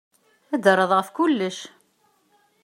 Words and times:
Ad 0.53 0.59
d-terreḍ 0.61 0.91
ɣef 0.95 1.09
kullec. 1.15 1.57